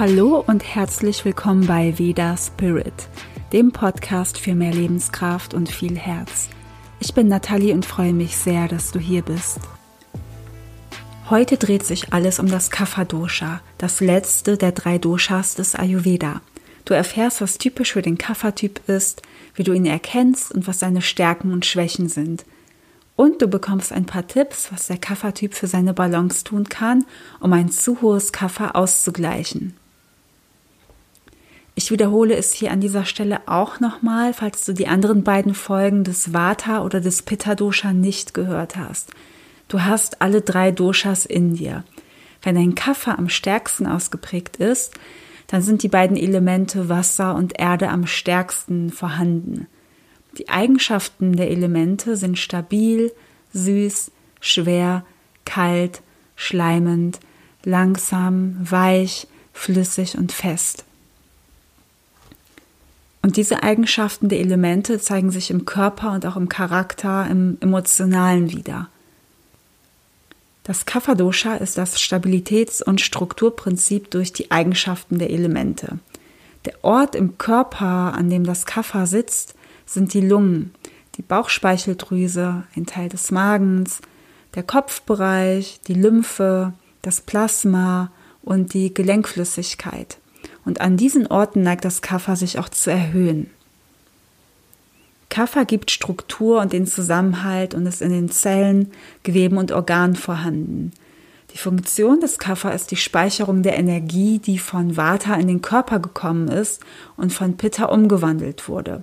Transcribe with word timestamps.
Hallo 0.00 0.42
und 0.46 0.64
herzlich 0.64 1.26
willkommen 1.26 1.66
bei 1.66 1.98
Veda 1.98 2.34
Spirit, 2.34 2.94
dem 3.52 3.70
Podcast 3.70 4.38
für 4.38 4.54
mehr 4.54 4.72
Lebenskraft 4.72 5.52
und 5.52 5.68
viel 5.68 5.98
Herz. 5.98 6.48
Ich 7.00 7.12
bin 7.12 7.28
Nathalie 7.28 7.74
und 7.74 7.84
freue 7.84 8.14
mich 8.14 8.34
sehr, 8.38 8.66
dass 8.66 8.92
du 8.92 8.98
hier 8.98 9.20
bist. 9.20 9.60
Heute 11.28 11.58
dreht 11.58 11.84
sich 11.84 12.14
alles 12.14 12.38
um 12.38 12.46
das 12.48 12.70
Kapha 12.70 13.04
Dosha, 13.04 13.60
das 13.76 14.00
letzte 14.00 14.56
der 14.56 14.72
drei 14.72 14.96
Doshas 14.96 15.54
des 15.54 15.74
Ayurveda. 15.74 16.40
Du 16.86 16.94
erfährst, 16.94 17.42
was 17.42 17.58
typisch 17.58 17.92
für 17.92 18.00
den 18.00 18.16
Kapha-Typ 18.16 18.88
ist, 18.88 19.20
wie 19.54 19.64
du 19.64 19.74
ihn 19.74 19.84
erkennst 19.84 20.50
und 20.50 20.66
was 20.66 20.78
seine 20.78 21.02
Stärken 21.02 21.52
und 21.52 21.66
Schwächen 21.66 22.08
sind. 22.08 22.46
Und 23.16 23.42
du 23.42 23.48
bekommst 23.48 23.92
ein 23.92 24.06
paar 24.06 24.26
Tipps, 24.26 24.72
was 24.72 24.86
der 24.86 24.96
Kapha-Typ 24.96 25.52
für 25.52 25.66
seine 25.66 25.92
Balance 25.92 26.42
tun 26.42 26.70
kann, 26.70 27.04
um 27.38 27.52
ein 27.52 27.70
zu 27.70 28.00
hohes 28.00 28.32
Kapha 28.32 28.70
auszugleichen. 28.70 29.74
Ich 31.80 31.90
wiederhole 31.90 32.36
es 32.36 32.52
hier 32.52 32.72
an 32.72 32.82
dieser 32.82 33.06
Stelle 33.06 33.40
auch 33.46 33.80
nochmal, 33.80 34.34
falls 34.34 34.66
du 34.66 34.74
die 34.74 34.86
anderen 34.86 35.24
beiden 35.24 35.54
Folgen 35.54 36.04
des 36.04 36.34
Vata 36.34 36.84
oder 36.84 37.00
des 37.00 37.22
Pitta 37.22 37.54
Dosha 37.54 37.94
nicht 37.94 38.34
gehört 38.34 38.76
hast. 38.76 39.12
Du 39.66 39.80
hast 39.82 40.20
alle 40.20 40.42
drei 40.42 40.72
Doshas 40.72 41.24
in 41.24 41.54
dir. 41.54 41.84
Wenn 42.42 42.56
dein 42.56 42.74
Kapha 42.74 43.14
am 43.14 43.30
stärksten 43.30 43.86
ausgeprägt 43.86 44.58
ist, 44.58 44.92
dann 45.46 45.62
sind 45.62 45.82
die 45.82 45.88
beiden 45.88 46.18
Elemente 46.18 46.90
Wasser 46.90 47.34
und 47.34 47.58
Erde 47.58 47.88
am 47.88 48.06
stärksten 48.06 48.90
vorhanden. 48.90 49.66
Die 50.36 50.50
Eigenschaften 50.50 51.34
der 51.34 51.50
Elemente 51.50 52.18
sind 52.18 52.38
stabil, 52.38 53.10
süß, 53.54 54.10
schwer, 54.38 55.06
kalt, 55.46 56.02
schleimend, 56.36 57.20
langsam, 57.64 58.58
weich, 58.60 59.28
flüssig 59.54 60.18
und 60.18 60.30
fest. 60.30 60.84
Und 63.22 63.36
diese 63.36 63.62
Eigenschaften 63.62 64.28
der 64.28 64.40
Elemente 64.40 64.98
zeigen 64.98 65.30
sich 65.30 65.50
im 65.50 65.66
Körper 65.66 66.12
und 66.12 66.24
auch 66.24 66.36
im 66.36 66.48
Charakter, 66.48 67.26
im 67.28 67.58
Emotionalen 67.60 68.50
wieder. 68.50 68.88
Das 70.62 70.86
Kapha-Dosha 70.86 71.56
ist 71.56 71.76
das 71.78 71.98
Stabilitäts- 71.98 72.82
und 72.82 73.00
Strukturprinzip 73.00 74.10
durch 74.10 74.32
die 74.32 74.50
Eigenschaften 74.50 75.18
der 75.18 75.30
Elemente. 75.30 75.98
Der 76.64 76.84
Ort 76.84 77.14
im 77.14 77.38
Körper, 77.38 78.14
an 78.14 78.30
dem 78.30 78.44
das 78.44 78.66
Kapha 78.66 79.06
sitzt, 79.06 79.54
sind 79.86 80.14
die 80.14 80.20
Lungen, 80.20 80.72
die 81.16 81.22
Bauchspeicheldrüse, 81.22 82.64
ein 82.76 82.86
Teil 82.86 83.08
des 83.08 83.30
Magens, 83.30 84.00
der 84.54 84.62
Kopfbereich, 84.62 85.80
die 85.86 85.94
Lymphe, 85.94 86.72
das 87.02 87.20
Plasma 87.20 88.10
und 88.42 88.74
die 88.74 88.92
Gelenkflüssigkeit. 88.92 90.18
Und 90.64 90.80
an 90.80 90.96
diesen 90.96 91.26
Orten 91.26 91.62
neigt 91.62 91.84
das 91.84 92.02
Kapha 92.02 92.36
sich 92.36 92.58
auch 92.58 92.68
zu 92.68 92.90
erhöhen. 92.90 93.50
Kapha 95.30 95.62
gibt 95.62 95.90
Struktur 95.90 96.60
und 96.60 96.72
den 96.72 96.86
Zusammenhalt 96.86 97.74
und 97.74 97.86
ist 97.86 98.02
in 98.02 98.10
den 98.10 98.30
Zellen, 98.30 98.90
Geweben 99.22 99.58
und 99.58 99.72
Organen 99.72 100.16
vorhanden. 100.16 100.92
Die 101.52 101.58
Funktion 101.58 102.20
des 102.20 102.38
Kapha 102.38 102.70
ist 102.70 102.90
die 102.90 102.96
Speicherung 102.96 103.62
der 103.62 103.78
Energie, 103.78 104.38
die 104.38 104.58
von 104.58 104.96
Vata 104.96 105.34
in 105.34 105.48
den 105.48 105.62
Körper 105.62 105.98
gekommen 105.98 106.48
ist 106.48 106.80
und 107.16 107.32
von 107.32 107.56
Pitta 107.56 107.86
umgewandelt 107.86 108.68
wurde. 108.68 109.02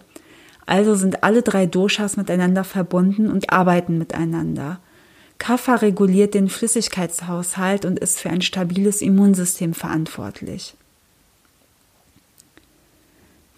Also 0.66 0.96
sind 0.96 1.24
alle 1.24 1.44
drei 1.44 1.66
Doshas 1.66 2.18
miteinander 2.18 2.66
verbunden 2.66 3.30
und 3.30 3.52
arbeiten 3.52 3.98
miteinander. 3.98 4.80
Kapha 5.40 5.76
reguliert 5.76 6.34
den 6.34 6.50
Flüssigkeitshaushalt 6.50 7.86
und 7.86 8.00
ist 8.00 8.20
für 8.20 8.30
ein 8.30 8.42
stabiles 8.42 9.02
Immunsystem 9.02 9.74
verantwortlich. 9.74 10.76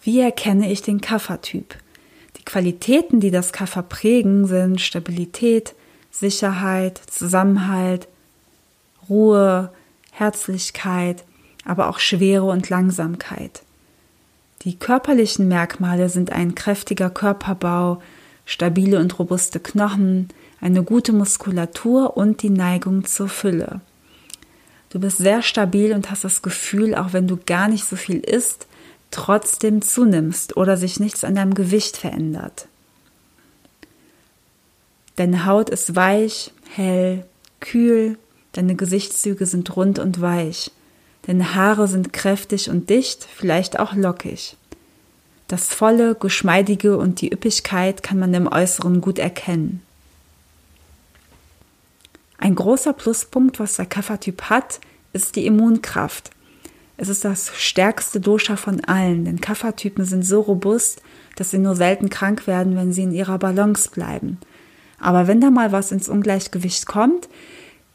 Wie 0.02 0.20
erkenne 0.20 0.70
ich 0.70 0.82
den 0.82 1.00
Kaffertyp? 1.00 1.76
Die 2.38 2.44
Qualitäten, 2.44 3.20
die 3.20 3.30
das 3.30 3.52
Kaffer 3.52 3.82
prägen, 3.82 4.46
sind 4.46 4.80
Stabilität, 4.80 5.74
Sicherheit, 6.10 7.00
Zusammenhalt, 7.10 8.08
Ruhe, 9.08 9.72
Herzlichkeit, 10.10 11.24
aber 11.64 11.88
auch 11.88 11.98
Schwere 11.98 12.44
und 12.44 12.70
Langsamkeit. 12.70 13.62
Die 14.62 14.78
körperlichen 14.78 15.48
Merkmale 15.48 16.08
sind 16.08 16.32
ein 16.32 16.54
kräftiger 16.54 17.10
Körperbau, 17.10 18.02
stabile 18.44 18.98
und 18.98 19.18
robuste 19.18 19.60
Knochen, 19.60 20.28
eine 20.60 20.82
gute 20.82 21.12
Muskulatur 21.12 22.16
und 22.16 22.42
die 22.42 22.50
Neigung 22.50 23.04
zur 23.04 23.28
Fülle. 23.28 23.80
Du 24.90 24.98
bist 24.98 25.18
sehr 25.18 25.42
stabil 25.42 25.92
und 25.92 26.10
hast 26.10 26.24
das 26.24 26.42
Gefühl, 26.42 26.94
auch 26.94 27.12
wenn 27.12 27.28
du 27.28 27.38
gar 27.38 27.68
nicht 27.68 27.84
so 27.84 27.96
viel 27.96 28.18
isst, 28.18 28.66
trotzdem 29.10 29.82
zunimmst 29.82 30.56
oder 30.56 30.76
sich 30.76 31.00
nichts 31.00 31.24
an 31.24 31.34
deinem 31.34 31.54
Gewicht 31.54 31.96
verändert. 31.96 32.66
Deine 35.16 35.44
Haut 35.44 35.68
ist 35.68 35.96
weich, 35.96 36.52
hell, 36.74 37.26
kühl, 37.60 38.16
deine 38.52 38.74
Gesichtszüge 38.74 39.46
sind 39.46 39.76
rund 39.76 39.98
und 39.98 40.20
weich, 40.20 40.70
deine 41.26 41.54
Haare 41.54 41.88
sind 41.88 42.12
kräftig 42.12 42.70
und 42.70 42.88
dicht, 42.88 43.26
vielleicht 43.36 43.78
auch 43.78 43.94
lockig. 43.94 44.56
Das 45.48 45.68
volle, 45.68 46.14
geschmeidige 46.14 46.96
und 46.96 47.20
die 47.20 47.32
Üppigkeit 47.32 48.02
kann 48.02 48.18
man 48.18 48.32
im 48.34 48.46
Äußeren 48.46 49.00
gut 49.00 49.18
erkennen. 49.18 49.82
Ein 52.38 52.54
großer 52.54 52.92
Pluspunkt, 52.92 53.58
was 53.58 53.76
der 53.76 53.86
Kaffertyp 53.86 54.42
hat, 54.42 54.80
ist 55.12 55.36
die 55.36 55.44
Immunkraft. 55.46 56.30
Es 57.00 57.08
ist 57.08 57.24
das 57.24 57.50
stärkste 57.56 58.20
Dosha 58.20 58.56
von 58.56 58.84
allen, 58.84 59.24
denn 59.24 59.40
Kapha-Typen 59.40 60.04
sind 60.04 60.22
so 60.22 60.42
robust, 60.42 61.00
dass 61.34 61.50
sie 61.50 61.56
nur 61.56 61.74
selten 61.74 62.10
krank 62.10 62.46
werden, 62.46 62.76
wenn 62.76 62.92
sie 62.92 63.04
in 63.04 63.12
ihrer 63.12 63.38
Balance 63.38 63.88
bleiben. 63.90 64.36
Aber 64.98 65.26
wenn 65.26 65.40
da 65.40 65.50
mal 65.50 65.72
was 65.72 65.92
ins 65.92 66.10
Ungleichgewicht 66.10 66.84
kommt, 66.84 67.30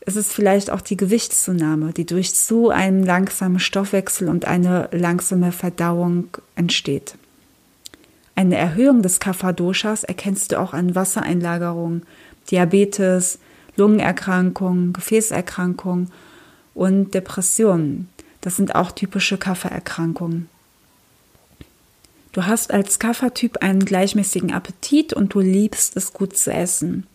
ist 0.08 0.16
es 0.18 0.34
vielleicht 0.34 0.72
auch 0.72 0.82
die 0.82 0.98
Gewichtszunahme, 0.98 1.94
die 1.94 2.08
durch 2.08 2.34
zu 2.34 2.72
einem 2.72 3.04
langsamen 3.04 3.60
Stoffwechsel 3.60 4.28
und 4.28 4.46
eine 4.46 4.90
langsame 4.92 5.52
Verdauung 5.52 6.30
entsteht. 6.56 7.14
Eine 8.34 8.56
Erhöhung 8.56 9.04
des 9.04 9.20
Kapha-Doshas 9.20 10.04
erkennst 10.04 10.52
du 10.52 10.60
auch 10.60 10.74
an 10.74 10.96
Wassereinlagerung, 10.96 12.02
Diabetes, 12.50 13.38
Lungenerkrankungen, 13.76 14.94
Gefäßerkrankungen 14.94 16.10
und 16.74 17.14
Depressionen. 17.14 18.10
Das 18.46 18.58
sind 18.58 18.76
auch 18.76 18.92
typische 18.92 19.40
Kaffererkrankungen. 19.40 20.50
Du 22.32 22.46
hast 22.46 22.72
als 22.72 23.00
Kaffertyp 23.00 23.64
einen 23.64 23.84
gleichmäßigen 23.84 24.54
Appetit 24.54 25.14
und 25.14 25.34
du 25.34 25.40
liebst 25.40 25.98
es 25.98 26.14
gut 26.14 26.38
zu 26.38 26.54
essen. 26.54 27.08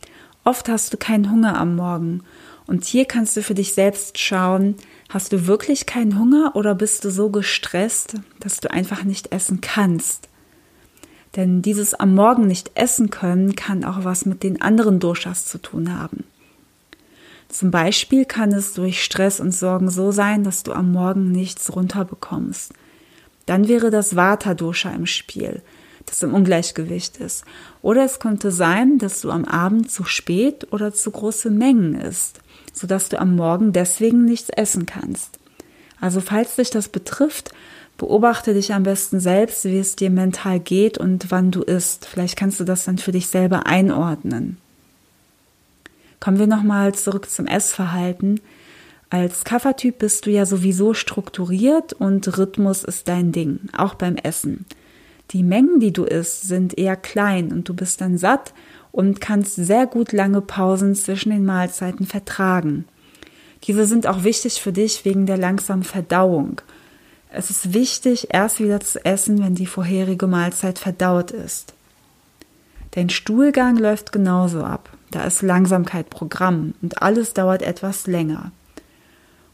Oft 0.43 0.69
hast 0.69 0.93
du 0.93 0.97
keinen 0.97 1.31
Hunger 1.31 1.57
am 1.57 1.77
Morgen. 1.77 2.25
Und 2.67 2.85
hier 2.85 3.05
kannst 3.05 3.37
du 3.37 3.43
für 3.45 3.55
dich 3.55 3.75
selbst 3.75 4.19
schauen, 4.19 4.75
hast 5.09 5.33
du 5.33 5.47
wirklich 5.47 5.87
keinen 5.87 6.19
Hunger 6.19 6.57
oder 6.57 6.75
bist 6.75 7.05
du 7.05 7.11
so 7.11 7.31
gestresst, 7.31 8.15
dass 8.41 8.59
du 8.59 8.69
einfach 8.69 9.05
nicht 9.05 9.31
essen 9.31 9.61
kannst? 9.61 10.29
Denn 11.37 11.63
dieses 11.63 11.95
am 11.95 12.13
Morgen 12.17 12.49
nicht 12.49 12.73
essen 12.75 13.11
können 13.11 13.55
kann 13.55 13.85
auch 13.85 14.03
was 14.03 14.27
mit 14.27 14.43
den 14.43 14.61
anderen 14.61 14.99
Doshas 14.99 15.45
zu 15.45 15.59
tun 15.59 15.97
haben. 15.97 16.25
Zum 17.51 17.73
Beispiel 17.73 18.25
kann 18.25 18.53
es 18.53 18.75
durch 18.75 19.03
Stress 19.03 19.41
und 19.41 19.53
Sorgen 19.53 19.91
so 19.91 20.13
sein, 20.13 20.45
dass 20.45 20.63
du 20.63 20.73
am 20.73 20.93
Morgen 20.93 21.33
nichts 21.33 21.75
runterbekommst. 21.75 22.73
Dann 23.47 23.67
wäre 23.67 23.91
das 23.91 24.15
Vata-Dosha 24.15 24.91
im 24.91 25.07
Spiel, 25.07 25.61
das 26.07 26.23
im 26.23 26.33
Ungleichgewicht 26.33 27.17
ist. 27.17 27.45
Oder 27.83 28.05
es 28.05 28.21
könnte 28.21 28.53
sein, 28.53 28.99
dass 28.99 29.21
du 29.21 29.33
am 29.33 29.45
Abend 29.45 29.91
zu 29.91 30.05
spät 30.05 30.73
oder 30.73 30.95
zu 30.95 31.11
große 31.11 31.51
Mengen 31.51 31.97
isst, 31.97 32.41
sodass 32.73 33.09
du 33.09 33.19
am 33.19 33.35
Morgen 33.35 33.73
deswegen 33.73 34.25
nichts 34.25 34.51
essen 34.51 34.87
kannst. 34.87 35.41
Also 36.01 36.21
falls 36.21 36.55
dich 36.55 36.71
das 36.71 36.89
betrifft, 36.89 37.51
beobachte 37.99 38.55
dich 38.55 38.73
am 38.73 38.85
besten 38.85 39.19
selbst, 39.19 39.65
wie 39.65 39.79
es 39.79 39.97
dir 39.97 40.11
mental 40.11 40.61
geht 40.61 40.99
und 40.99 41.33
wann 41.33 41.51
du 41.51 41.63
isst. 41.63 42.07
Vielleicht 42.07 42.37
kannst 42.37 42.61
du 42.61 42.65
das 42.65 42.85
dann 42.85 42.99
für 42.99 43.13
dich 43.13 43.27
selber 43.27 43.67
einordnen. 43.67 44.59
Kommen 46.21 46.39
wir 46.39 46.47
nochmal 46.47 46.95
zurück 46.95 47.31
zum 47.31 47.47
Essverhalten. 47.47 48.41
Als 49.09 49.43
Kaffertyp 49.45 49.99
bist 49.99 50.27
du 50.27 50.31
ja 50.31 50.45
sowieso 50.45 50.93
strukturiert 50.93 51.95
und 51.95 52.39
Rhythmus 52.39 52.85
ist 52.85 53.09
dein 53.09 53.33
Ding, 53.33 53.61
auch 53.77 53.95
beim 53.95 54.17
Essen. 54.17 54.67
Die 55.31 55.43
Mengen, 55.43 55.81
die 55.81 55.93
du 55.93 56.05
isst, 56.05 56.43
sind 56.43 56.77
eher 56.77 56.97
klein 56.97 57.53
und 57.53 57.69
du 57.69 57.75
bist 57.75 58.01
dann 58.03 58.19
satt 58.19 58.53
und 58.93 59.21
kannst 59.21 59.57
sehr 59.57 59.87
gut 59.87 60.13
lange 60.13 60.43
Pausen 60.43 60.95
zwischen 60.95 61.31
den 61.31 61.47
Mahlzeiten 61.47 62.07
vertragen. 62.07 62.85
Diese 63.65 63.87
sind 63.87 64.07
auch 64.07 64.23
wichtig 64.23 64.61
für 64.61 64.73
dich 64.73 65.05
wegen 65.05 65.27
der 65.27 65.39
langsamen 65.39 65.85
Verdauung. 65.85 66.61
Es 67.33 67.49
ist 67.49 67.73
wichtig, 67.73 68.29
erst 68.31 68.61
wieder 68.61 68.81
zu 68.81 69.05
essen, 69.05 69.43
wenn 69.43 69.55
die 69.55 69.67
vorherige 69.67 70.27
Mahlzeit 70.27 70.79
verdaut 70.79 71.31
ist. 71.31 71.75
Dein 72.91 73.09
Stuhlgang 73.09 73.77
läuft 73.77 74.13
genauso 74.13 74.65
ab. 74.65 74.91
Da 75.11 75.25
ist 75.25 75.43
Langsamkeit 75.43 76.09
Programm 76.09 76.75
und 76.83 77.03
alles 77.03 77.35
dauert 77.35 77.63
etwas 77.63 78.07
länger. 78.07 78.53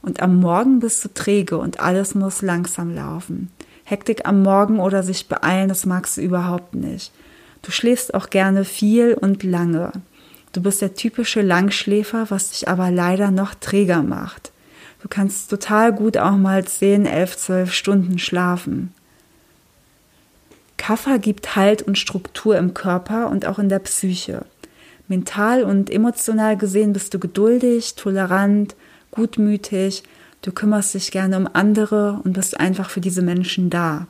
Und 0.03 0.21
am 0.21 0.39
Morgen 0.41 0.81
bist 0.81 1.05
du 1.05 1.09
träge 1.13 1.59
und 1.59 1.81
alles 1.81 2.15
muss 2.15 2.43
langsam 2.43 2.95
laufen. 2.95 3.51
Hektik 3.85 4.27
am 4.27 4.43
Morgen 4.43 4.81
oder 4.81 5.03
sich 5.03 5.29
beeilen, 5.29 5.69
das 5.69 5.87
magst 5.87 6.17
du 6.17 6.21
überhaupt 6.21 6.75
nicht. 6.75 7.13
Du 7.63 7.73
schläfst 7.73 8.15
auch 8.15 8.31
gerne 8.31 8.65
viel 8.65 9.15
und 9.15 9.43
lange. 9.43 9.93
Du 10.53 10.63
bist 10.63 10.83
der 10.83 10.95
typische 10.95 11.43
Langschläfer, 11.43 12.27
was 12.31 12.51
dich 12.51 12.69
aber 12.69 12.91
leider 12.91 13.31
noch 13.31 13.55
träger 13.55 14.03
macht. 14.03 14.53
Du 15.03 15.09
kannst 15.09 15.51
total 15.51 15.93
gut 15.93 16.17
auch 16.17 16.37
mal 16.37 16.65
10, 16.65 17.07
11, 17.07 17.37
12 17.37 17.73
Stunden 17.73 18.19
schlafen. 18.19 18.93
Kaffer 20.77 21.19
gibt 21.19 21.57
Halt 21.57 21.83
und 21.83 21.99
Struktur 21.99 22.57
im 22.57 22.75
Körper 22.75 23.29
und 23.29 23.47
auch 23.47 23.59
in 23.59 23.69
der 23.69 23.79
Psyche. 23.81 24.45
Mental 25.09 25.63
und 25.63 25.91
emotional 25.91 26.57
gesehen 26.57 26.93
bist 26.93 27.15
du 27.15 27.19
geduldig, 27.19 27.95
tolerant, 27.95 28.75
gutmütig, 29.11 30.03
du 30.43 30.53
kümmerst 30.53 30.95
dich 30.95 31.11
gerne 31.11 31.37
um 31.37 31.49
andere 31.53 32.21
und 32.25 32.33
bist 32.33 32.59
einfach 32.59 32.91
für 32.91 33.01
diese 33.01 33.23
Menschen 33.23 33.71
da. 33.71 34.07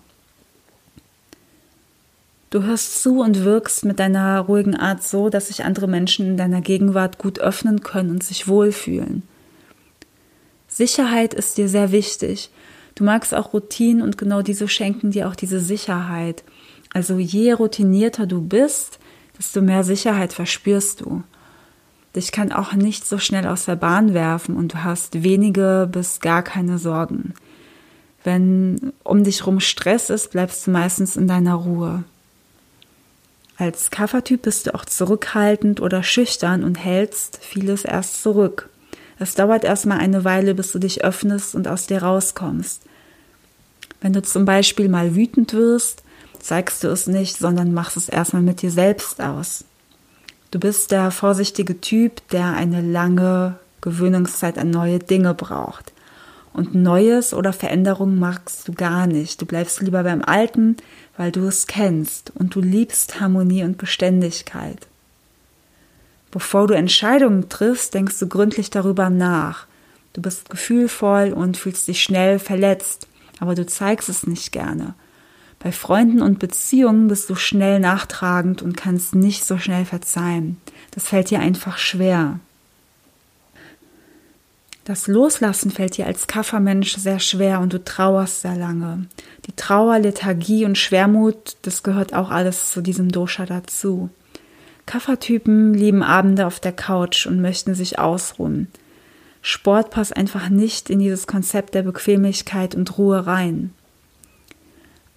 Du 2.50 2.62
hörst 2.62 3.02
zu 3.02 3.20
und 3.20 3.44
wirkst 3.44 3.84
mit 3.84 3.98
deiner 3.98 4.40
ruhigen 4.40 4.76
Art 4.76 5.02
so, 5.02 5.28
dass 5.28 5.48
sich 5.48 5.64
andere 5.64 5.88
Menschen 5.88 6.26
in 6.26 6.36
deiner 6.36 6.60
Gegenwart 6.60 7.18
gut 7.18 7.40
öffnen 7.40 7.82
können 7.82 8.10
und 8.10 8.22
sich 8.22 8.48
wohlfühlen. 8.48 9.22
Sicherheit 10.68 11.34
ist 11.34 11.58
dir 11.58 11.68
sehr 11.68 11.92
wichtig. 11.92 12.50
Du 12.94 13.04
magst 13.04 13.34
auch 13.34 13.52
Routinen 13.52 14.00
und 14.00 14.16
genau 14.16 14.42
diese 14.42 14.68
schenken 14.68 15.10
dir 15.10 15.28
auch 15.28 15.34
diese 15.34 15.60
Sicherheit. 15.60 16.44
Also 16.92 17.18
je 17.18 17.52
routinierter 17.52 18.26
du 18.26 18.40
bist, 18.40 18.98
desto 19.38 19.60
mehr 19.60 19.84
Sicherheit 19.84 20.32
verspürst 20.32 21.02
du. 21.02 21.22
Dich 22.14 22.32
kann 22.32 22.52
auch 22.52 22.72
nicht 22.72 23.06
so 23.06 23.18
schnell 23.18 23.46
aus 23.46 23.66
der 23.66 23.76
Bahn 23.76 24.14
werfen 24.14 24.56
und 24.56 24.72
du 24.74 24.84
hast 24.84 25.22
wenige 25.22 25.88
bis 25.90 26.20
gar 26.20 26.42
keine 26.42 26.78
Sorgen. 26.78 27.34
Wenn 28.24 28.92
um 29.04 29.22
dich 29.22 29.46
rum 29.46 29.60
Stress 29.60 30.10
ist, 30.10 30.32
bleibst 30.32 30.66
du 30.66 30.70
meistens 30.70 31.16
in 31.16 31.28
deiner 31.28 31.54
Ruhe. 31.54 32.04
Als 33.58 33.90
Kaffertyp 33.90 34.42
bist 34.42 34.66
du 34.66 34.74
auch 34.74 34.84
zurückhaltend 34.84 35.80
oder 35.80 36.02
schüchtern 36.02 36.64
und 36.64 36.76
hältst 36.76 37.38
vieles 37.42 37.84
erst 37.84 38.22
zurück. 38.22 38.68
Es 39.18 39.34
dauert 39.34 39.64
erstmal 39.64 39.98
eine 39.98 40.24
Weile, 40.24 40.54
bis 40.54 40.72
du 40.72 40.78
dich 40.78 41.04
öffnest 41.04 41.54
und 41.54 41.68
aus 41.68 41.86
dir 41.86 42.02
rauskommst. 42.02 42.82
Wenn 44.00 44.12
du 44.12 44.22
zum 44.22 44.44
Beispiel 44.44 44.88
mal 44.88 45.14
wütend 45.14 45.54
wirst, 45.54 46.02
zeigst 46.46 46.84
du 46.84 46.88
es 46.88 47.06
nicht, 47.06 47.38
sondern 47.38 47.74
machst 47.74 47.96
es 47.96 48.08
erstmal 48.08 48.42
mit 48.42 48.62
dir 48.62 48.70
selbst 48.70 49.20
aus. 49.20 49.64
Du 50.52 50.60
bist 50.60 50.92
der 50.92 51.10
vorsichtige 51.10 51.80
Typ, 51.80 52.26
der 52.28 52.54
eine 52.54 52.80
lange 52.80 53.58
Gewöhnungszeit 53.80 54.56
an 54.56 54.70
neue 54.70 55.00
Dinge 55.00 55.34
braucht. 55.34 55.92
Und 56.52 56.74
Neues 56.74 57.34
oder 57.34 57.52
Veränderungen 57.52 58.18
magst 58.18 58.66
du 58.66 58.72
gar 58.72 59.06
nicht. 59.06 59.42
Du 59.42 59.46
bleibst 59.46 59.82
lieber 59.82 60.04
beim 60.04 60.22
Alten, 60.22 60.76
weil 61.16 61.32
du 61.32 61.46
es 61.46 61.66
kennst 61.66 62.32
und 62.34 62.54
du 62.54 62.60
liebst 62.60 63.20
Harmonie 63.20 63.64
und 63.64 63.76
Beständigkeit. 63.76 64.86
Bevor 66.30 66.66
du 66.68 66.74
Entscheidungen 66.74 67.48
triffst, 67.48 67.92
denkst 67.92 68.18
du 68.20 68.28
gründlich 68.28 68.70
darüber 68.70 69.10
nach. 69.10 69.66
Du 70.12 70.22
bist 70.22 70.48
gefühlvoll 70.48 71.32
und 71.32 71.56
fühlst 71.56 71.88
dich 71.88 72.02
schnell 72.02 72.38
verletzt, 72.38 73.06
aber 73.40 73.54
du 73.54 73.66
zeigst 73.66 74.08
es 74.08 74.26
nicht 74.26 74.52
gerne. 74.52 74.94
Bei 75.66 75.72
Freunden 75.72 76.22
und 76.22 76.38
Beziehungen 76.38 77.08
bist 77.08 77.28
du 77.28 77.34
schnell 77.34 77.80
nachtragend 77.80 78.62
und 78.62 78.76
kannst 78.76 79.16
nicht 79.16 79.44
so 79.44 79.58
schnell 79.58 79.84
verzeihen. 79.84 80.58
Das 80.92 81.08
fällt 81.08 81.30
dir 81.30 81.40
einfach 81.40 81.76
schwer. 81.76 82.38
Das 84.84 85.08
Loslassen 85.08 85.72
fällt 85.72 85.96
dir 85.96 86.06
als 86.06 86.28
Kaffermensch 86.28 86.94
sehr 86.94 87.18
schwer 87.18 87.58
und 87.58 87.72
du 87.72 87.82
trauerst 87.82 88.42
sehr 88.42 88.54
lange. 88.54 89.06
Die 89.46 89.56
Trauer, 89.56 89.98
Lethargie 89.98 90.64
und 90.66 90.78
Schwermut, 90.78 91.56
das 91.62 91.82
gehört 91.82 92.14
auch 92.14 92.30
alles 92.30 92.70
zu 92.70 92.80
diesem 92.80 93.10
Dosha 93.10 93.44
dazu. 93.44 94.08
Kaffertypen 94.86 95.74
lieben 95.74 96.04
Abende 96.04 96.46
auf 96.46 96.60
der 96.60 96.74
Couch 96.74 97.26
und 97.26 97.42
möchten 97.42 97.74
sich 97.74 97.98
ausruhen. 97.98 98.68
Sport 99.42 99.90
passt 99.90 100.16
einfach 100.16 100.48
nicht 100.48 100.90
in 100.90 101.00
dieses 101.00 101.26
Konzept 101.26 101.74
der 101.74 101.82
Bequemlichkeit 101.82 102.76
und 102.76 102.98
Ruhe 102.98 103.26
rein. 103.26 103.72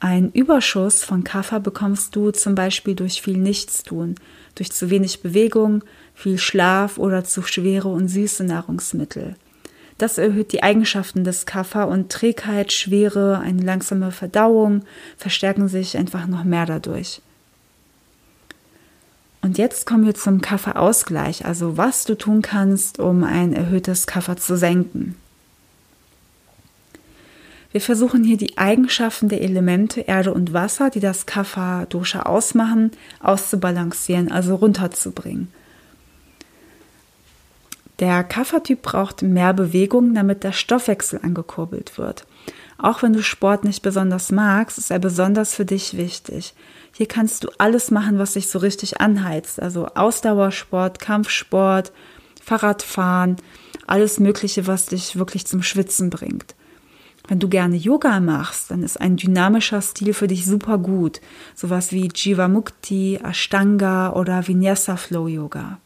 Ein 0.01 0.31
Überschuss 0.31 1.03
von 1.03 1.25
Kaffer 1.25 1.59
bekommst 1.59 2.15
du 2.15 2.31
zum 2.31 2.55
Beispiel 2.55 2.95
durch 2.95 3.21
viel 3.21 3.37
Nichtstun, 3.37 4.15
durch 4.55 4.71
zu 4.71 4.89
wenig 4.89 5.21
Bewegung, 5.21 5.83
viel 6.15 6.37
Schlaf 6.37 6.97
oder 6.97 7.25
zu 7.25 7.41
schwere 7.41 7.89
und 7.89 8.07
süße 8.07 8.45
Nahrungsmittel. 8.45 9.35
Das 9.97 10.17
erhöht 10.17 10.53
die 10.53 10.63
Eigenschaften 10.63 11.25
des 11.25 11.45
Kaffer 11.45 11.89
und 11.89 12.09
Trägheit, 12.09 12.71
Schwere, 12.71 13.39
eine 13.39 13.61
langsame 13.61 14.11
Verdauung 14.11 14.85
verstärken 15.17 15.67
sich 15.67 15.97
einfach 15.97 16.27
noch 16.27 16.45
mehr 16.45 16.65
dadurch. 16.65 17.21
Und 19.41 19.57
jetzt 19.57 19.85
kommen 19.85 20.05
wir 20.05 20.15
zum 20.15 20.39
Kafferausgleich, 20.39 21.45
also 21.45 21.75
was 21.75 22.05
du 22.05 22.17
tun 22.17 22.41
kannst, 22.41 22.99
um 22.99 23.25
ein 23.25 23.51
erhöhtes 23.51 24.07
Kaffer 24.07 24.37
zu 24.37 24.55
senken. 24.55 25.17
Wir 27.71 27.81
versuchen 27.81 28.23
hier 28.23 28.37
die 28.37 28.57
Eigenschaften 28.57 29.29
der 29.29 29.41
Elemente 29.41 30.01
Erde 30.01 30.33
und 30.33 30.53
Wasser, 30.53 30.89
die 30.89 30.99
das 30.99 31.27
Kapha-Dosha 31.27 32.23
ausmachen, 32.23 32.91
auszubalancieren, 33.19 34.31
also 34.31 34.55
runterzubringen. 34.55 35.51
Der 37.99 38.23
Kaffertyp 38.23 38.81
braucht 38.81 39.21
mehr 39.21 39.53
Bewegung, 39.53 40.13
damit 40.15 40.43
der 40.43 40.53
Stoffwechsel 40.53 41.19
angekurbelt 41.21 41.97
wird. 41.97 42.25
Auch 42.77 43.03
wenn 43.03 43.13
du 43.13 43.21
Sport 43.21 43.65
nicht 43.65 43.81
besonders 43.83 44.31
magst, 44.31 44.77
ist 44.77 44.89
er 44.89 44.99
besonders 44.99 45.53
für 45.53 45.65
dich 45.65 45.97
wichtig. 45.97 46.53
Hier 46.93 47.07
kannst 47.07 47.43
du 47.43 47.49
alles 47.57 47.91
machen, 47.91 48.17
was 48.17 48.33
dich 48.33 48.47
so 48.47 48.59
richtig 48.59 49.01
anheizt. 49.01 49.61
Also 49.61 49.87
Ausdauersport, 49.87 50.99
Kampfsport, 50.99 51.91
Fahrradfahren, 52.41 53.35
alles 53.85 54.19
Mögliche, 54.19 54.65
was 54.65 54.87
dich 54.87 55.17
wirklich 55.17 55.45
zum 55.45 55.61
Schwitzen 55.61 56.09
bringt. 56.09 56.55
Wenn 57.29 57.39
du 57.39 57.47
gerne 57.47 57.75
Yoga 57.75 58.19
machst, 58.19 58.71
dann 58.71 58.81
ist 58.81 58.99
ein 58.99 59.15
dynamischer 59.15 59.83
Stil 59.83 60.15
für 60.15 60.27
dich 60.27 60.47
super 60.47 60.79
gut. 60.79 61.21
Sowas 61.53 61.91
wie 61.91 62.09
Jivamukti, 62.13 63.19
Ashtanga 63.23 64.13
oder 64.13 64.47
Vinyasa 64.47 64.97
Flow 64.97 65.27
Yoga. 65.27 65.77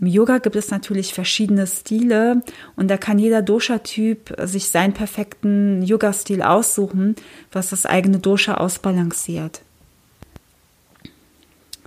Im 0.00 0.06
Yoga 0.06 0.38
gibt 0.38 0.56
es 0.56 0.70
natürlich 0.70 1.12
verschiedene 1.12 1.66
Stile 1.66 2.42
und 2.74 2.88
da 2.88 2.96
kann 2.96 3.18
jeder 3.18 3.42
Dosha-Typ 3.42 4.34
sich 4.44 4.70
seinen 4.70 4.94
perfekten 4.94 5.82
Yoga-Stil 5.82 6.40
aussuchen, 6.40 7.16
was 7.52 7.68
das 7.68 7.84
eigene 7.84 8.18
Dosha 8.18 8.54
ausbalanciert. 8.54 9.60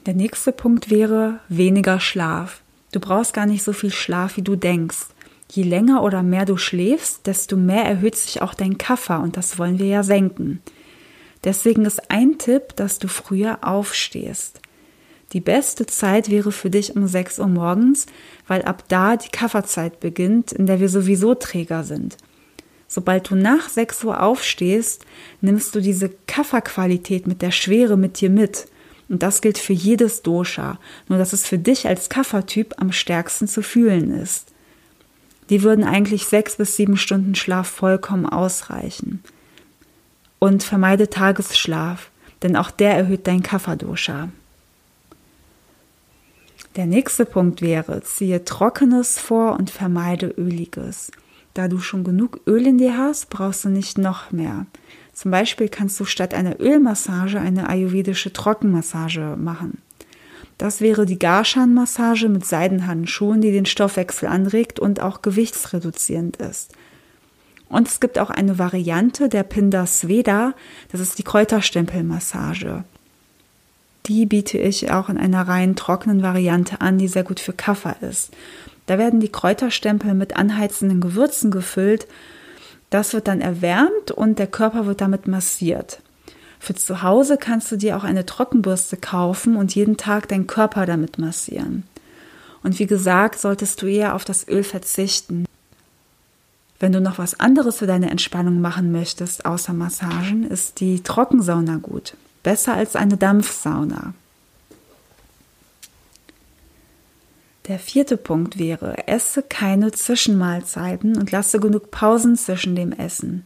Der 0.05 0.13
nächste 0.13 0.51
Punkt 0.51 0.91
wäre 0.91 1.39
weniger 1.50 2.00
Schlaf. 2.00 2.62
Du 2.91 3.00
brauchst 3.00 3.33
gar 3.33 3.48
nicht 3.48 3.63
so 3.63 3.74
viel 3.74 3.91
Schlaf, 3.91 4.38
wie 4.38 4.43
du 4.43 4.55
denkst. 4.55 5.07
Je 5.55 5.62
länger 5.62 6.01
oder 6.01 6.24
mehr 6.24 6.45
du 6.45 6.57
schläfst, 6.57 7.27
desto 7.27 7.55
mehr 7.55 7.86
erhöht 7.86 8.15
sich 8.15 8.41
auch 8.41 8.55
dein 8.55 8.79
Kaffer 8.79 9.22
und 9.22 9.38
das 9.38 9.60
wollen 9.60 9.77
wir 9.77 9.86
ja 9.86 10.01
senken. 10.01 10.63
Deswegen 11.43 11.86
ist 11.86 12.10
ein 12.10 12.39
Tipp, 12.39 12.75
dass 12.75 12.98
du 12.98 13.07
früher 13.07 13.60
aufstehst. 13.62 14.60
Die 15.31 15.41
beste 15.41 15.86
Zeit 15.86 16.31
wäre 16.31 16.51
für 16.51 16.72
dich 16.72 16.95
um 16.95 17.05
6 17.05 17.38
Uhr 17.38 17.48
morgens, 17.50 18.07
weil 18.48 18.63
ab 18.63 18.86
da 18.88 19.15
die 19.15 19.29
Kafferzeit 19.29 20.00
beginnt, 20.00 20.51
in 20.53 20.65
der 20.65 20.79
wir 20.79 20.89
sowieso 20.89 21.36
Träger 21.36 21.83
sind. 21.83 22.17
Sobald 22.88 23.29
du 23.29 23.36
nach 23.36 23.69
6 23.69 24.05
Uhr 24.05 24.24
aufstehst, 24.24 25.05
nimmst 25.39 25.75
du 25.75 25.81
diese 25.81 26.10
Kafferqualität 26.25 27.27
mit 27.27 27.43
der 27.43 27.51
Schwere 27.51 27.95
mit 27.95 28.22
dir 28.22 28.31
mit. 28.31 28.65
Und 29.07 29.22
das 29.22 29.41
gilt 29.41 29.60
für 29.60 29.74
jedes 29.74 30.24
Dosha, 30.24 30.79
nur 31.10 31.19
dass 31.19 31.31
es 31.31 31.45
für 31.45 31.60
dich 31.60 31.88
als 31.88 32.10
Kaffertyp 32.10 32.74
am 32.77 32.91
stärksten 32.91 33.48
zu 33.48 33.62
fühlen 33.62 34.19
ist. 34.19 34.52
Die 35.50 35.63
würden 35.63 35.83
eigentlich 35.83 36.25
sechs 36.25 36.55
bis 36.57 36.75
sieben 36.75 36.97
Stunden 36.97 37.35
Schlaf 37.35 37.67
vollkommen 37.67 38.25
ausreichen. 38.25 39.23
Und 40.39 40.63
vermeide 40.63 41.09
Tagesschlaf, 41.09 42.09
denn 42.41 42.55
auch 42.55 42.71
der 42.71 42.95
erhöht 42.95 43.27
dein 43.27 43.43
Kafferdosha. 43.43 44.29
Der 46.75 46.85
nächste 46.88 47.25
Punkt 47.25 47.62
wäre, 47.62 48.01
ziehe 48.01 48.43
Trockenes 48.45 49.19
vor 49.19 49.53
und 49.59 49.69
vermeide 49.69 50.27
Öliges. 50.27 51.12
Da 51.53 51.67
du 51.67 51.79
schon 51.79 52.03
genug 52.03 52.39
Öl 52.47 52.65
in 52.65 52.79
dir 52.79 52.97
hast, 52.97 53.29
brauchst 53.29 53.63
du 53.63 53.69
nicht 53.69 54.00
noch 54.00 54.31
mehr. 54.31 54.65
Zum 55.13 55.29
Beispiel 55.29 55.69
kannst 55.69 56.00
du 56.00 56.05
statt 56.05 56.33
einer 56.33 56.59
Ölmassage 56.59 57.39
eine 57.39 57.69
ayurvedische 57.69 58.33
Trockenmassage 58.33 59.38
machen. 59.38 59.77
Das 60.63 60.79
wäre 60.79 61.05
die 61.05 61.20
Garshan-Massage 61.20 62.29
mit 62.29 62.46
Seidenhandschuhen, 62.46 63.41
die 63.41 63.51
den 63.51 63.65
Stoffwechsel 63.65 64.29
anregt 64.29 64.79
und 64.79 65.01
auch 65.01 65.22
gewichtsreduzierend 65.22 66.38
ist. 66.38 66.72
Und 67.67 67.89
es 67.89 68.00
gibt 68.00 68.17
auch 68.17 68.29
eine 68.29 68.60
Variante 68.60 69.27
der 69.27 69.43
Pinda 69.43 69.86
Sveda, 69.86 70.53
das 70.89 71.01
ist 71.01 71.20
die 71.20 71.24
Kräuterstempelmassage. 71.24 72.86
Die 74.05 74.25
biete 74.25 74.58
ich 74.58 74.89
auch 74.89 75.10
in 75.10 75.17
einer 75.17 75.46
rein 75.50 75.75
trockenen 75.75 76.24
Variante 76.24 76.79
an, 76.79 76.98
die 76.98 77.10
sehr 77.10 77.25
gut 77.25 77.41
für 77.41 77.51
Kaffer 77.51 77.98
ist. 78.00 78.32
Da 78.86 78.98
werden 78.98 79.20
die 79.20 79.34
Kräuterstempel 79.34 80.13
mit 80.13 80.38
anheizenden 80.38 81.01
Gewürzen 81.01 81.51
gefüllt. 81.51 82.08
Das 82.89 83.12
wird 83.13 83.27
dann 83.27 83.41
erwärmt 83.41 84.12
und 84.12 84.39
der 84.39 84.48
Körper 84.48 84.86
wird 84.86 85.01
damit 85.01 85.27
massiert. 85.27 86.00
Für 86.63 86.75
zu 86.75 87.01
Hause 87.01 87.36
kannst 87.36 87.70
du 87.74 87.75
dir 87.75 87.98
auch 87.98 88.05
eine 88.05 88.25
Trockenbürste 88.25 88.96
kaufen 88.96 89.58
und 89.58 89.75
jeden 89.75 89.98
Tag 89.98 90.29
deinen 90.29 90.48
Körper 90.48 90.86
damit 90.86 91.17
massieren. 91.17 91.84
Und 92.63 92.79
wie 92.79 92.86
gesagt, 92.86 93.38
solltest 93.38 93.82
du 93.82 93.88
eher 93.88 94.15
auf 94.15 94.24
das 94.24 94.48
Öl 94.48 94.63
verzichten. 94.63 95.43
Wenn 96.79 96.93
du 96.93 97.01
noch 97.01 97.17
was 97.17 97.38
anderes 97.38 97.79
für 97.79 97.86
deine 97.86 98.10
Entspannung 98.10 98.62
machen 98.62 98.93
möchtest, 98.93 99.46
außer 99.46 99.74
Massagen, 99.74 100.48
ist 100.50 100.79
die 100.79 101.03
Trockensauna 101.03 101.79
gut. 101.82 102.15
Besser 102.43 102.75
als 102.75 102.96
eine 102.96 103.17
Dampfsauna. 103.17 104.13
Der 107.67 107.77
vierte 107.77 108.15
Punkt 108.15 108.58
wäre, 108.58 109.10
esse 109.10 109.43
keine 109.43 109.91
Zwischenmahlzeiten 109.91 111.17
und 111.17 111.29
lasse 111.29 111.60
genug 111.60 111.91
Pausen 111.91 112.38
zwischen 112.38 112.77
dem 112.77 112.93
Essen. 112.93 113.43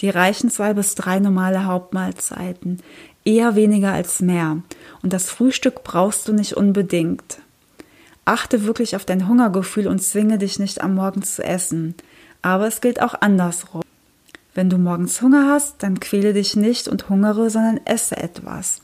Die 0.00 0.10
reichen 0.10 0.50
zwei 0.50 0.74
bis 0.74 0.94
drei 0.94 1.18
normale 1.18 1.64
Hauptmahlzeiten, 1.64 2.82
eher 3.24 3.56
weniger 3.56 3.92
als 3.92 4.20
mehr. 4.20 4.58
Und 5.02 5.12
das 5.12 5.30
Frühstück 5.30 5.82
brauchst 5.84 6.28
du 6.28 6.32
nicht 6.32 6.56
unbedingt. 6.56 7.38
Achte 8.24 8.64
wirklich 8.64 8.96
auf 8.96 9.04
dein 9.04 9.28
Hungergefühl 9.28 9.86
und 9.86 10.02
zwinge 10.02 10.38
dich 10.38 10.58
nicht 10.58 10.82
am 10.82 10.94
Morgen 10.94 11.22
zu 11.22 11.44
essen. 11.44 11.94
Aber 12.42 12.66
es 12.66 12.80
gilt 12.80 13.00
auch 13.00 13.14
andersrum. 13.20 13.82
Wenn 14.54 14.70
du 14.70 14.78
morgens 14.78 15.20
Hunger 15.22 15.48
hast, 15.50 15.82
dann 15.82 16.00
quäle 16.00 16.32
dich 16.32 16.56
nicht 16.56 16.88
und 16.88 17.08
hungere, 17.08 17.50
sondern 17.50 17.80
esse 17.84 18.16
etwas. 18.16 18.80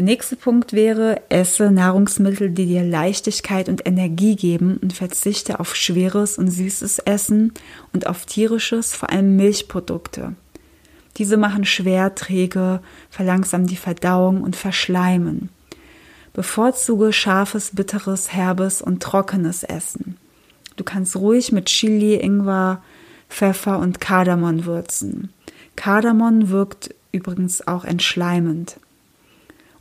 Der 0.00 0.06
nächste 0.06 0.34
Punkt 0.34 0.72
wäre, 0.72 1.20
esse 1.28 1.70
Nahrungsmittel, 1.70 2.48
die 2.48 2.64
dir 2.64 2.82
Leichtigkeit 2.82 3.68
und 3.68 3.86
Energie 3.86 4.34
geben 4.34 4.78
und 4.80 4.94
verzichte 4.94 5.60
auf 5.60 5.76
schweres 5.76 6.38
und 6.38 6.48
süßes 6.48 7.00
Essen 7.00 7.52
und 7.92 8.06
auf 8.06 8.24
tierisches, 8.24 8.94
vor 8.94 9.10
allem 9.10 9.36
Milchprodukte. 9.36 10.36
Diese 11.18 11.36
machen 11.36 11.66
schwer, 11.66 12.14
träge, 12.14 12.80
verlangsamen 13.10 13.66
die 13.66 13.76
Verdauung 13.76 14.40
und 14.40 14.56
verschleimen. 14.56 15.50
Bevorzuge 16.32 17.12
scharfes, 17.12 17.72
bitteres, 17.74 18.32
herbes 18.32 18.80
und 18.80 19.02
trockenes 19.02 19.64
Essen. 19.64 20.16
Du 20.76 20.84
kannst 20.84 21.14
ruhig 21.14 21.52
mit 21.52 21.66
Chili, 21.66 22.14
Ingwer, 22.14 22.82
Pfeffer 23.28 23.78
und 23.78 24.00
Kardamom 24.00 24.64
würzen. 24.64 25.30
Kardamom 25.76 26.48
wirkt 26.48 26.94
übrigens 27.12 27.68
auch 27.68 27.84
entschleimend. 27.84 28.78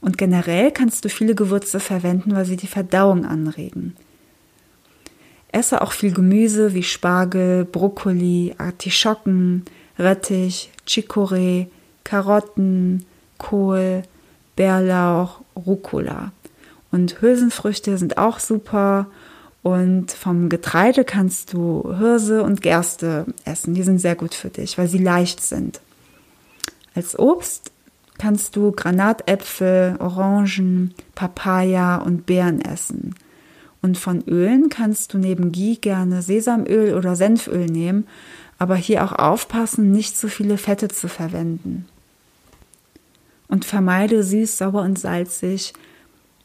Und 0.02 0.18
generell 0.18 0.72
kannst 0.72 1.04
du 1.04 1.10
viele 1.10 1.36
Gewürze 1.36 1.80
verwenden, 1.80 2.34
weil 2.36 2.46
sie 2.46 2.58
die 2.58 2.68
Verdauung 2.68 3.26
anregen. 3.26 3.96
Esse 5.52 5.82
auch 5.82 5.92
viel 5.92 6.14
Gemüse 6.14 6.74
wie 6.74 6.84
Spargel, 6.84 7.66
Brokkoli, 7.66 8.56
Artischocken, 8.58 9.66
Rettich, 9.98 10.72
Chicorée, 10.88 11.68
Karotten, 12.04 13.06
Kohl, 13.38 14.04
Bärlauch, 14.56 15.42
Rucola. 15.56 16.32
Und 16.92 17.22
Hülsenfrüchte 17.22 17.98
sind 17.98 18.18
auch 18.18 18.40
super. 18.40 19.08
Und 19.62 20.12
vom 20.12 20.50
Getreide 20.50 21.04
kannst 21.04 21.54
du 21.54 21.96
Hirse 21.98 22.44
und 22.44 22.62
Gerste 22.62 23.26
essen. 23.44 23.74
Die 23.74 23.84
sind 23.84 24.00
sehr 24.00 24.16
gut 24.16 24.34
für 24.34 24.50
dich, 24.50 24.78
weil 24.78 24.88
sie 24.88 25.00
leicht 25.00 25.42
sind. 25.42 25.82
Als 26.96 27.18
Obst 27.18 27.72
kannst 28.20 28.56
du 28.56 28.72
Granatäpfel, 28.72 29.96
Orangen, 30.00 30.94
Papaya 31.16 31.98
und 31.98 32.28
Beeren 32.28 32.62
essen. 32.62 33.16
Und 33.82 33.98
von 33.98 34.22
Ölen 34.28 34.70
kannst 34.70 35.14
du 35.14 35.18
neben 35.18 35.52
Ghee 35.52 35.76
gerne 35.76 36.22
Sesamöl 36.22 36.94
oder 36.94 37.16
Senföl 37.16 37.66
nehmen, 37.66 38.08
aber 38.60 38.76
hier 38.76 39.04
auch 39.04 39.14
aufpassen, 39.14 39.92
nicht 39.92 40.18
zu 40.18 40.28
viele 40.28 40.58
Fette 40.58 40.90
zu 40.90 41.08
verwenden. 41.08 41.88
Und 43.48 43.66
vermeide 43.66 44.22
süß, 44.22 44.58
sauer 44.58 44.82
und 44.82 45.00
salzig, 45.00 45.74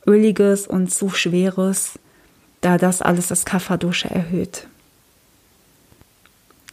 öliges 0.06 0.66
und 0.66 0.92
zu 0.92 1.10
schweres, 1.10 1.98
da 2.60 2.78
das 2.78 3.02
alles 3.02 3.26
das 3.26 3.44
Kapha-Dosha 3.44 4.08
erhöht. 4.08 4.68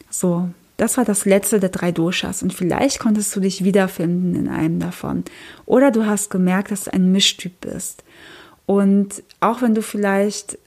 So, 0.09 0.49
das 0.81 0.97
war 0.97 1.05
das 1.05 1.25
letzte 1.25 1.59
der 1.59 1.69
drei 1.69 1.91
Doshas 1.91 2.41
und 2.41 2.55
vielleicht 2.55 2.97
konntest 2.97 3.35
du 3.35 3.39
dich 3.39 3.63
wiederfinden 3.63 4.33
in 4.33 4.47
einem 4.47 4.79
davon. 4.79 5.23
Oder 5.67 5.91
du 5.91 6.07
hast 6.07 6.31
gemerkt, 6.31 6.71
dass 6.71 6.85
du 6.85 6.93
ein 6.93 7.11
Mischtyp 7.11 7.61
bist. 7.61 8.03
Und 8.65 9.21
auch 9.41 9.61
wenn 9.61 9.75
du 9.75 9.83
vielleicht 9.83 10.57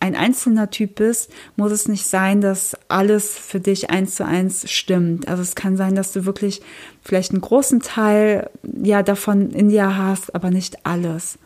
ein 0.00 0.16
einzelner 0.16 0.70
Typ 0.70 0.96
bist, 0.96 1.30
muss 1.54 1.70
es 1.70 1.86
nicht 1.86 2.04
sein, 2.04 2.40
dass 2.40 2.76
alles 2.88 3.38
für 3.38 3.60
dich 3.60 3.90
eins 3.90 4.16
zu 4.16 4.26
eins 4.26 4.68
stimmt. 4.68 5.28
Also 5.28 5.42
es 5.42 5.54
kann 5.54 5.76
sein, 5.76 5.94
dass 5.94 6.10
du 6.10 6.24
wirklich 6.24 6.62
vielleicht 7.04 7.30
einen 7.30 7.40
großen 7.40 7.78
Teil 7.78 8.50
ja 8.82 9.04
davon 9.04 9.50
in 9.50 9.68
dir 9.68 9.96
hast, 9.96 10.34
aber 10.34 10.50
nicht 10.50 10.84
alles. 10.84 11.38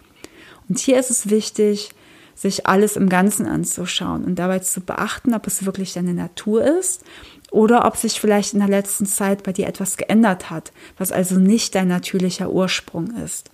Und 0.70 0.78
hier 0.78 0.98
ist 0.98 1.10
es 1.10 1.28
wichtig, 1.28 1.90
sich 2.34 2.66
alles 2.66 2.96
im 2.96 3.08
Ganzen 3.08 3.46
anzuschauen 3.46 4.24
und 4.24 4.38
dabei 4.38 4.58
zu 4.58 4.80
beachten, 4.80 5.34
ob 5.34 5.46
es 5.46 5.64
wirklich 5.64 5.92
deine 5.92 6.14
Natur 6.14 6.64
ist 6.64 7.04
oder 7.50 7.84
ob 7.86 7.96
sich 7.96 8.20
vielleicht 8.20 8.54
in 8.54 8.60
der 8.60 8.68
letzten 8.68 9.06
Zeit 9.06 9.42
bei 9.42 9.52
dir 9.52 9.66
etwas 9.66 9.96
geändert 9.96 10.50
hat, 10.50 10.72
was 10.98 11.12
also 11.12 11.38
nicht 11.38 11.74
dein 11.74 11.88
natürlicher 11.88 12.50
Ursprung 12.50 13.14
ist. 13.24 13.50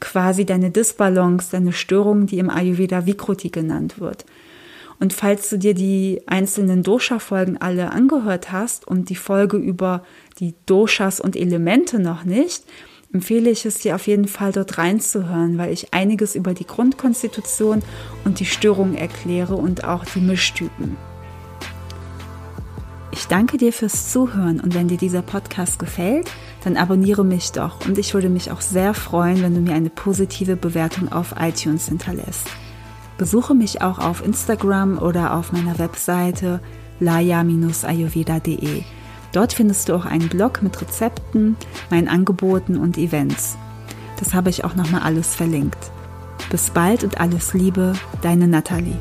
Quasi 0.00 0.46
deine 0.46 0.70
Disbalance, 0.70 1.48
deine 1.50 1.72
Störung, 1.72 2.26
die 2.26 2.38
im 2.38 2.50
Ayurveda 2.50 3.04
Vikruti 3.04 3.50
genannt 3.50 4.00
wird. 4.00 4.24
Und 5.00 5.12
falls 5.12 5.48
du 5.50 5.58
dir 5.58 5.74
die 5.74 6.22
einzelnen 6.26 6.82
Dosha-Folgen 6.82 7.58
alle 7.58 7.92
angehört 7.92 8.50
hast 8.50 8.86
und 8.86 9.10
die 9.10 9.16
Folge 9.16 9.56
über 9.56 10.02
die 10.40 10.54
Doshas 10.66 11.20
und 11.20 11.36
Elemente 11.36 12.00
noch 12.00 12.24
nicht, 12.24 12.64
empfehle 13.12 13.50
ich 13.50 13.64
es 13.64 13.78
dir 13.78 13.94
auf 13.94 14.06
jeden 14.06 14.28
Fall 14.28 14.52
dort 14.52 14.78
reinzuhören, 14.78 15.58
weil 15.58 15.72
ich 15.72 15.94
einiges 15.94 16.34
über 16.34 16.54
die 16.54 16.66
Grundkonstitution 16.66 17.82
und 18.24 18.40
die 18.40 18.46
Störungen 18.46 18.96
erkläre 18.96 19.54
und 19.54 19.84
auch 19.84 20.04
die 20.04 20.20
Mischtypen. 20.20 20.96
Ich 23.12 23.26
danke 23.26 23.56
dir 23.56 23.72
fürs 23.72 24.12
Zuhören 24.12 24.60
und 24.60 24.74
wenn 24.74 24.88
dir 24.88 24.98
dieser 24.98 25.22
Podcast 25.22 25.78
gefällt, 25.78 26.30
dann 26.62 26.76
abonniere 26.76 27.24
mich 27.24 27.52
doch 27.52 27.84
und 27.86 27.98
ich 27.98 28.14
würde 28.14 28.28
mich 28.28 28.50
auch 28.50 28.60
sehr 28.60 28.94
freuen, 28.94 29.42
wenn 29.42 29.54
du 29.54 29.60
mir 29.60 29.74
eine 29.74 29.90
positive 29.90 30.56
Bewertung 30.56 31.10
auf 31.10 31.34
iTunes 31.40 31.88
hinterlässt. 31.88 32.46
Besuche 33.16 33.54
mich 33.54 33.82
auch 33.82 33.98
auf 33.98 34.24
Instagram 34.24 34.98
oder 34.98 35.34
auf 35.34 35.50
meiner 35.50 35.78
Webseite 35.78 36.60
laya-ayurveda.de. 37.00 38.84
Dort 39.32 39.52
findest 39.52 39.88
du 39.88 39.94
auch 39.94 40.04
einen 40.04 40.28
Blog 40.28 40.62
mit 40.62 40.80
Rezepten, 40.80 41.56
meinen 41.90 42.08
Angeboten 42.08 42.76
und 42.76 42.96
Events. 42.96 43.56
Das 44.18 44.34
habe 44.34 44.50
ich 44.50 44.64
auch 44.64 44.74
nochmal 44.74 45.02
alles 45.02 45.34
verlinkt. 45.34 45.78
Bis 46.50 46.70
bald 46.70 47.04
und 47.04 47.20
alles 47.20 47.54
Liebe, 47.54 47.92
deine 48.22 48.48
Nathalie. 48.48 48.96